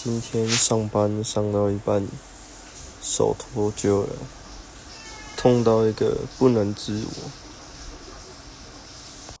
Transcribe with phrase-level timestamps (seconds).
[0.00, 2.00] 今天上班上到一半
[3.02, 4.14] 手脱臼了
[5.36, 7.47] 痛到一个不能自我。